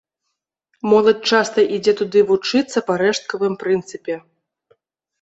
[0.93, 4.15] Моладзь часта ідзе туды вучыцца па рэшткавым прынцыпе.